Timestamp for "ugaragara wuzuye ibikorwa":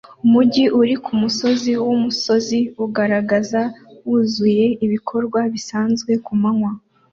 2.83-5.39